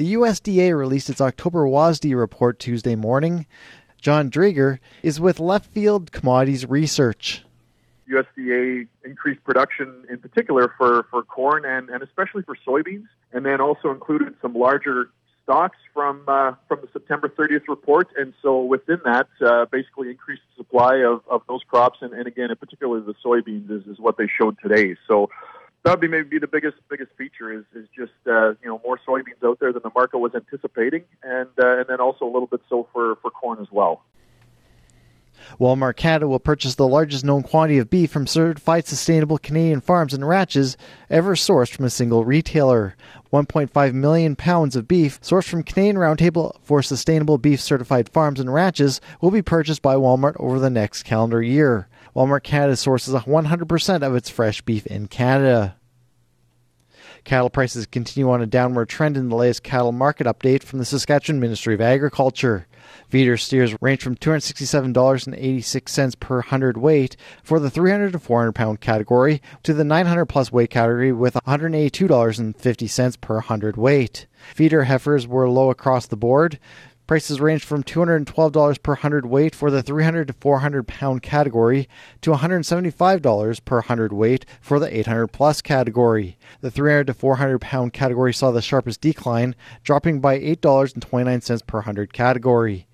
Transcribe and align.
The 0.00 0.14
USDA 0.14 0.74
released 0.74 1.10
its 1.10 1.20
October 1.20 1.66
WASDE 1.66 2.16
report 2.16 2.58
Tuesday 2.58 2.94
morning. 2.94 3.44
John 4.00 4.30
Drager 4.30 4.78
is 5.02 5.20
with 5.20 5.38
Left 5.38 5.66
Field 5.66 6.10
Commodities 6.10 6.64
Research. 6.64 7.44
USDA 8.10 8.88
increased 9.04 9.44
production 9.44 10.06
in 10.08 10.16
particular 10.16 10.72
for, 10.78 11.04
for 11.10 11.22
corn 11.22 11.66
and, 11.66 11.90
and 11.90 12.02
especially 12.02 12.40
for 12.44 12.56
soybeans, 12.66 13.08
and 13.34 13.44
then 13.44 13.60
also 13.60 13.90
included 13.90 14.34
some 14.40 14.54
larger 14.54 15.10
stocks 15.42 15.76
from 15.92 16.24
uh, 16.26 16.52
from 16.66 16.80
the 16.80 16.88
September 16.94 17.28
30th 17.28 17.68
report, 17.68 18.08
and 18.16 18.32
so 18.40 18.62
within 18.62 19.00
that, 19.04 19.28
uh, 19.44 19.66
basically 19.66 20.08
increased 20.08 20.40
supply 20.56 20.96
of, 20.96 21.20
of 21.28 21.42
those 21.46 21.60
crops, 21.68 21.98
and, 22.00 22.14
and 22.14 22.26
again, 22.26 22.50
in 22.50 22.56
particular, 22.56 23.00
the 23.02 23.14
soybeans 23.22 23.70
is, 23.70 23.86
is 23.86 23.98
what 23.98 24.16
they 24.16 24.28
showed 24.40 24.56
today. 24.62 24.96
So 25.06 25.28
that 25.82 25.90
would 25.92 26.00
be 26.00 26.08
maybe 26.08 26.38
the 26.38 26.46
biggest 26.46 26.76
biggest 26.88 27.10
feature 27.16 27.52
is 27.52 27.64
is 27.74 27.88
just 27.96 28.12
uh, 28.26 28.50
you 28.62 28.66
know 28.66 28.80
more 28.84 28.98
soybeans 29.06 29.42
out 29.44 29.58
there 29.60 29.72
than 29.72 29.82
the 29.82 29.90
market 29.94 30.18
was 30.18 30.34
anticipating, 30.34 31.04
and 31.22 31.48
uh, 31.58 31.78
and 31.78 31.86
then 31.88 32.00
also 32.00 32.24
a 32.24 32.32
little 32.32 32.46
bit 32.46 32.60
so 32.68 32.88
for 32.92 33.16
for 33.16 33.30
corn 33.30 33.58
as 33.60 33.68
well. 33.70 34.02
Walmart 35.58 35.96
Canada 35.96 36.28
will 36.28 36.38
purchase 36.38 36.74
the 36.74 36.86
largest 36.86 37.24
known 37.24 37.42
quantity 37.42 37.78
of 37.78 37.88
beef 37.88 38.10
from 38.10 38.26
certified 38.26 38.86
sustainable 38.86 39.38
Canadian 39.38 39.80
farms 39.80 40.12
and 40.12 40.26
ranches 40.26 40.76
ever 41.08 41.34
sourced 41.34 41.74
from 41.74 41.86
a 41.86 41.90
single 41.90 42.24
retailer. 42.24 42.94
1.5 43.32 43.94
million 43.94 44.36
pounds 44.36 44.76
of 44.76 44.88
beef 44.88 45.20
sourced 45.22 45.48
from 45.48 45.62
Canadian 45.62 45.96
Roundtable 45.96 46.56
for 46.62 46.82
Sustainable 46.82 47.38
Beef 47.38 47.60
Certified 47.60 48.08
Farms 48.08 48.40
and 48.40 48.52
Ranches 48.52 49.00
will 49.20 49.30
be 49.30 49.40
purchased 49.40 49.82
by 49.82 49.94
Walmart 49.94 50.36
over 50.38 50.58
the 50.58 50.68
next 50.68 51.04
calendar 51.04 51.40
year. 51.42 51.88
Walmart 52.14 52.42
Canada 52.42 52.76
sources 52.76 53.14
100% 53.14 54.02
of 54.02 54.16
its 54.16 54.28
fresh 54.28 54.60
beef 54.62 54.86
in 54.86 55.06
Canada. 55.06 55.76
Cattle 57.24 57.50
prices 57.50 57.86
continue 57.86 58.30
on 58.30 58.42
a 58.42 58.46
downward 58.46 58.88
trend 58.88 59.16
in 59.16 59.28
the 59.28 59.36
latest 59.36 59.62
cattle 59.62 59.92
market 59.92 60.26
update 60.26 60.62
from 60.62 60.78
the 60.78 60.84
Saskatchewan 60.84 61.40
Ministry 61.40 61.74
of 61.74 61.80
Agriculture. 61.80 62.66
Feeder 63.08 63.36
steers 63.36 63.74
range 63.80 64.02
from 64.02 64.16
$267.86 64.16 66.20
per 66.20 66.40
hundred 66.42 66.76
weight 66.76 67.16
for 67.42 67.60
the 67.60 67.70
300 67.70 68.12
to 68.12 68.18
400 68.18 68.52
pound 68.52 68.80
category 68.80 69.40
to 69.62 69.74
the 69.74 69.84
900 69.84 70.26
plus 70.26 70.52
weight 70.52 70.70
category 70.70 71.12
with 71.12 71.34
$182.50 71.34 73.20
per 73.20 73.40
hundred 73.40 73.76
weight. 73.76 74.26
Feeder 74.54 74.84
heifers 74.84 75.26
were 75.26 75.48
low 75.48 75.70
across 75.70 76.06
the 76.06 76.16
board. 76.16 76.58
Prices 77.10 77.40
ranged 77.40 77.64
from 77.64 77.82
$212 77.82 78.82
per 78.84 78.94
hundred 78.94 79.26
weight 79.26 79.52
for 79.52 79.68
the 79.68 79.82
300 79.82 80.28
to 80.28 80.32
400 80.32 80.86
pound 80.86 81.22
category 81.22 81.88
to 82.20 82.30
$175 82.30 83.64
per 83.64 83.80
hundred 83.80 84.12
weight 84.12 84.46
for 84.60 84.78
the 84.78 84.96
800 84.96 85.26
plus 85.26 85.60
category. 85.60 86.38
The 86.60 86.70
300 86.70 87.08
to 87.08 87.14
400 87.14 87.58
pound 87.58 87.92
category 87.92 88.32
saw 88.32 88.52
the 88.52 88.62
sharpest 88.62 89.00
decline, 89.00 89.56
dropping 89.82 90.20
by 90.20 90.38
$8.29 90.38 91.66
per 91.66 91.80
hundred 91.80 92.12
category. 92.12 92.86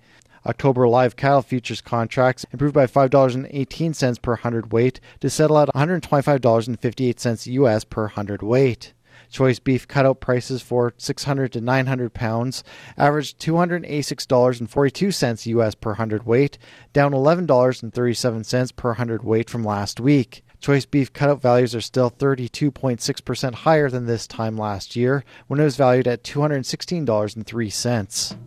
October 0.47 0.87
live 0.87 1.15
cattle 1.15 1.43
futures 1.43 1.81
contracts 1.81 2.43
improved 2.51 2.73
by 2.73 2.87
$5.18 2.87 4.21
per 4.23 4.35
hundred 4.37 4.73
weight 4.73 4.99
to 5.19 5.29
settle 5.29 5.59
at 5.59 5.69
$125.58 5.75 7.45
US 7.45 7.83
per 7.83 8.07
hundredweight. 8.07 8.93
Choice 9.29 9.59
beef 9.59 9.87
cutout 9.87 10.19
prices 10.19 10.61
for 10.61 10.93
600 10.97 11.53
to 11.53 11.61
900 11.61 12.13
pounds 12.13 12.63
averaged 12.97 13.39
$286.42 13.39 15.45
US 15.45 15.75
per 15.75 15.93
hundred 15.95 16.25
weight, 16.25 16.57
down 16.93 17.11
$11.37 17.11 18.75
per 18.75 18.93
hundred 18.93 19.23
weight 19.23 19.49
from 19.49 19.63
last 19.63 19.99
week. 19.99 20.43
Choice 20.59 20.85
beef 20.85 21.13
cutout 21.13 21.41
values 21.41 21.75
are 21.75 21.81
still 21.81 22.09
32.6% 22.09 23.53
higher 23.53 23.89
than 23.89 24.05
this 24.05 24.25
time 24.25 24.57
last 24.57 24.95
year, 24.95 25.23
when 25.47 25.59
it 25.59 25.63
was 25.63 25.77
valued 25.77 26.07
at 26.07 26.23
$216.03. 26.23 28.37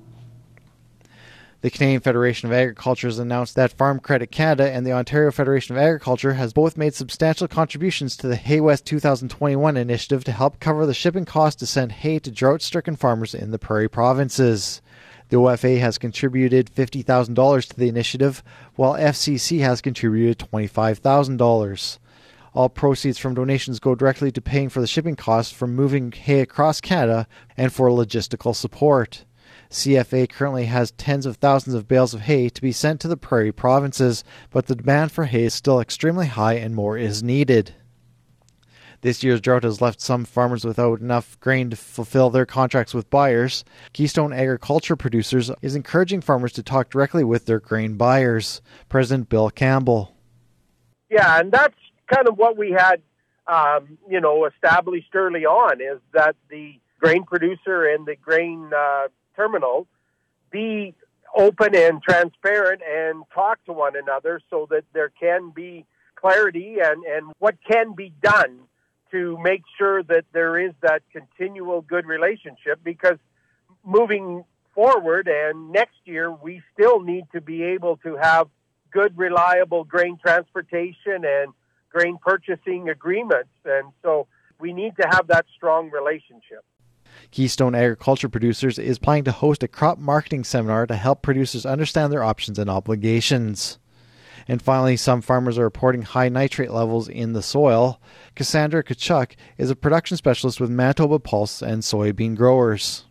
The 1.62 1.70
Canadian 1.70 2.00
Federation 2.00 2.48
of 2.48 2.54
Agriculture 2.54 3.08
has 3.08 3.18
announced 3.18 3.54
that 3.54 3.76
Farm 3.76 4.00
Credit 4.00 4.30
Canada 4.30 4.70
and 4.70 4.86
the 4.86 4.94
Ontario 4.94 5.30
Federation 5.30 5.76
of 5.76 5.82
Agriculture 5.82 6.32
has 6.32 6.54
both 6.54 6.78
made 6.78 6.94
substantial 6.94 7.48
contributions 7.48 8.16
to 8.16 8.28
the 8.28 8.36
Hay 8.36 8.62
West 8.62 8.86
2021 8.86 9.76
initiative 9.76 10.24
to 10.24 10.32
help 10.32 10.58
cover 10.58 10.86
the 10.86 10.94
shipping 10.94 11.26
cost 11.26 11.58
to 11.58 11.66
send 11.66 11.92
hay 11.92 12.18
to 12.20 12.30
drought-stricken 12.30 12.96
farmers 12.96 13.34
in 13.34 13.50
the 13.50 13.58
prairie 13.58 13.90
provinces. 13.90 14.80
The 15.28 15.36
OFA 15.36 15.80
has 15.80 15.98
contributed 15.98 16.74
$50,000 16.74 17.68
to 17.68 17.76
the 17.76 17.88
initiative, 17.88 18.42
while 18.76 18.94
FCC 18.94 19.60
has 19.60 19.82
contributed 19.82 20.48
$25,000. 20.50 21.98
All 22.54 22.70
proceeds 22.70 23.18
from 23.18 23.34
donations 23.34 23.80
go 23.80 23.94
directly 23.94 24.32
to 24.32 24.40
paying 24.40 24.70
for 24.70 24.80
the 24.80 24.86
shipping 24.86 25.14
costs 25.14 25.52
from 25.52 25.76
moving 25.76 26.10
hay 26.10 26.40
across 26.40 26.80
Canada 26.80 27.28
and 27.58 27.70
for 27.70 27.90
logistical 27.90 28.56
support. 28.56 29.26
CFA 29.70 30.28
currently 30.28 30.66
has 30.66 30.90
tens 30.92 31.26
of 31.26 31.36
thousands 31.36 31.74
of 31.74 31.86
bales 31.86 32.12
of 32.12 32.22
hay 32.22 32.48
to 32.48 32.60
be 32.60 32.72
sent 32.72 33.00
to 33.00 33.08
the 33.08 33.16
prairie 33.16 33.52
provinces, 33.52 34.24
but 34.50 34.66
the 34.66 34.74
demand 34.74 35.12
for 35.12 35.26
hay 35.26 35.44
is 35.44 35.54
still 35.54 35.80
extremely 35.80 36.26
high 36.26 36.54
and 36.54 36.74
more 36.74 36.98
is 36.98 37.22
needed. 37.22 37.74
This 39.02 39.22
year's 39.22 39.40
drought 39.40 39.62
has 39.62 39.80
left 39.80 40.00
some 40.00 40.24
farmers 40.24 40.64
without 40.64 41.00
enough 41.00 41.38
grain 41.40 41.70
to 41.70 41.76
fulfill 41.76 42.28
their 42.28 42.44
contracts 42.44 42.92
with 42.92 43.08
buyers. 43.08 43.64
Keystone 43.92 44.32
Agriculture 44.32 44.96
Producers 44.96 45.50
is 45.62 45.74
encouraging 45.74 46.20
farmers 46.20 46.52
to 46.54 46.62
talk 46.62 46.90
directly 46.90 47.24
with 47.24 47.46
their 47.46 47.60
grain 47.60 47.94
buyers. 47.94 48.60
President 48.88 49.28
Bill 49.28 49.50
Campbell. 49.50 50.14
Yeah, 51.08 51.40
and 51.40 51.50
that's 51.50 51.76
kind 52.12 52.28
of 52.28 52.36
what 52.36 52.58
we 52.58 52.72
had, 52.72 53.00
um, 53.46 53.96
you 54.08 54.20
know, 54.20 54.44
established 54.44 55.14
early 55.14 55.46
on 55.46 55.80
is 55.80 56.00
that 56.12 56.36
the 56.50 56.74
grain 57.00 57.24
producer 57.24 57.86
and 57.86 58.04
the 58.04 58.16
grain 58.16 58.70
uh, 58.76 59.06
terminal 59.40 59.86
be 60.50 60.94
open 61.36 61.74
and 61.74 62.02
transparent 62.02 62.82
and 62.82 63.22
talk 63.32 63.64
to 63.64 63.72
one 63.72 63.94
another 63.96 64.40
so 64.50 64.66
that 64.68 64.84
there 64.92 65.10
can 65.20 65.50
be 65.50 65.86
clarity 66.16 66.78
and, 66.82 67.04
and 67.04 67.32
what 67.38 67.54
can 67.68 67.94
be 67.94 68.12
done 68.20 68.58
to 69.12 69.38
make 69.38 69.62
sure 69.78 70.02
that 70.02 70.24
there 70.32 70.58
is 70.58 70.72
that 70.82 71.02
continual 71.12 71.80
good 71.82 72.06
relationship 72.06 72.80
because 72.84 73.18
moving 73.84 74.44
forward 74.74 75.28
and 75.28 75.70
next 75.72 75.98
year 76.04 76.30
we 76.30 76.62
still 76.72 77.00
need 77.00 77.24
to 77.32 77.40
be 77.40 77.62
able 77.62 77.96
to 77.98 78.16
have 78.16 78.48
good 78.92 79.16
reliable 79.16 79.84
grain 79.84 80.18
transportation 80.20 81.24
and 81.24 81.52
grain 81.90 82.18
purchasing 82.20 82.88
agreements. 82.88 83.50
And 83.64 83.92
so 84.02 84.26
we 84.58 84.72
need 84.72 84.94
to 85.00 85.08
have 85.08 85.28
that 85.28 85.46
strong 85.56 85.90
relationship 85.90 86.64
Keystone 87.30 87.74
Agriculture 87.74 88.28
Producers 88.28 88.78
is 88.78 88.98
planning 88.98 89.24
to 89.24 89.32
host 89.32 89.62
a 89.62 89.68
crop 89.68 89.98
marketing 89.98 90.44
seminar 90.44 90.86
to 90.86 90.96
help 90.96 91.22
producers 91.22 91.64
understand 91.64 92.12
their 92.12 92.24
options 92.24 92.58
and 92.58 92.68
obligations. 92.68 93.78
And 94.48 94.60
finally, 94.60 94.96
some 94.96 95.20
farmers 95.20 95.58
are 95.58 95.64
reporting 95.64 96.02
high 96.02 96.28
nitrate 96.28 96.72
levels 96.72 97.08
in 97.08 97.34
the 97.34 97.42
soil. 97.42 98.00
Cassandra 98.34 98.82
Tkachuk 98.82 99.36
is 99.58 99.70
a 99.70 99.76
production 99.76 100.16
specialist 100.16 100.60
with 100.60 100.70
Manitoba 100.70 101.18
Pulse 101.18 101.62
and 101.62 101.82
soybean 101.82 102.34
growers. 102.34 103.04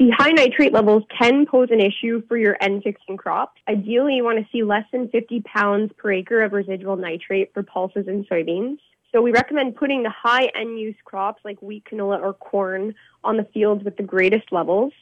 The 0.00 0.10
high 0.16 0.30
nitrate 0.30 0.72
levels 0.72 1.02
can 1.16 1.44
pose 1.44 1.68
an 1.70 1.78
issue 1.78 2.22
for 2.26 2.38
your 2.38 2.56
N-fixing 2.62 3.18
crops. 3.18 3.60
Ideally, 3.68 4.14
you 4.14 4.24
want 4.24 4.38
to 4.38 4.46
see 4.50 4.62
less 4.62 4.84
than 4.92 5.08
50 5.10 5.42
pounds 5.42 5.92
per 5.98 6.10
acre 6.10 6.42
of 6.42 6.52
residual 6.52 6.96
nitrate 6.96 7.52
for 7.52 7.62
pulses 7.62 8.08
and 8.08 8.26
soybeans. 8.26 8.78
So 9.12 9.20
we 9.20 9.32
recommend 9.32 9.74
putting 9.74 10.04
the 10.04 10.10
high 10.10 10.50
N-use 10.54 10.96
crops 11.04 11.42
like 11.44 11.60
wheat, 11.60 11.84
canola, 11.90 12.20
or 12.20 12.32
corn 12.32 12.94
on 13.24 13.36
the 13.36 13.44
fields 13.44 13.82
with 13.82 13.96
the 13.96 14.04
greatest 14.04 14.52
levels. 14.52 14.92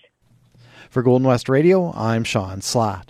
For 0.89 1.03
Golden 1.03 1.27
West 1.27 1.49
Radio, 1.49 1.93
I'm 1.93 2.25
Sean 2.25 2.61
Slatt. 2.61 3.09